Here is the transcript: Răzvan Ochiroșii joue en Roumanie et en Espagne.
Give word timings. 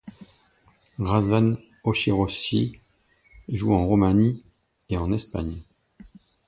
Răzvan 1.09 1.63
Ochiroșii 1.81 2.81
joue 3.47 3.75
en 3.77 3.85
Roumanie 3.85 4.43
et 4.89 4.95
en 4.97 5.11
Espagne. 5.11 5.55